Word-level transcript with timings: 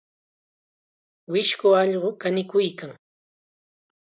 Wisku 1.31 1.67
allqu 1.81 2.09
kanikuykan. 2.21 2.91